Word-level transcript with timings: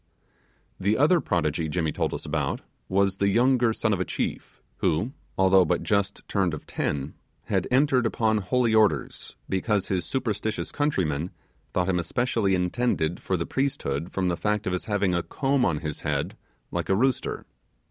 The 0.79 0.97
other 0.97 1.21
prodigy 1.21 1.69
Jimmy 1.69 1.91
told 1.91 2.11
us 2.11 2.25
about 2.25 2.61
was 2.89 3.17
the 3.17 3.27
younger 3.29 3.71
son 3.71 3.93
of 3.93 3.99
a 3.99 4.03
chief, 4.03 4.59
who, 4.77 5.11
although 5.37 5.63
but 5.63 5.83
just 5.83 6.23
turned 6.27 6.55
of 6.55 6.65
ten, 6.65 7.13
had 7.43 7.67
entered 7.69 8.07
upon 8.07 8.39
holy 8.39 8.73
orders, 8.73 9.35
because 9.47 9.89
his 9.89 10.03
superstitious 10.03 10.71
countrymen 10.71 11.29
thought 11.71 11.87
him 11.87 11.99
especially 11.99 12.55
intended 12.55 13.19
for 13.19 13.37
the 13.37 13.45
priesthood 13.45 14.11
from 14.11 14.27
the 14.27 14.37
fact 14.37 14.65
of 14.65 14.73
his 14.73 14.85
having 14.85 15.13
a 15.13 15.21
comb 15.21 15.63
on 15.63 15.81
his 15.81 16.01
head 16.01 16.35
like 16.71 16.89
a 16.89 16.95
rooster. 16.95 17.45